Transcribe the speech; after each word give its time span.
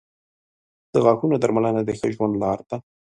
•د 0.93 0.95
غاښونو 1.05 1.35
درملنه 1.43 1.81
د 1.85 1.89
ښه 1.99 2.07
ژوند 2.15 2.33
لار 2.41 2.59
ده. 2.69 2.77